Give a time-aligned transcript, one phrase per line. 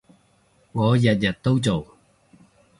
[0.71, 1.95] 我日日都做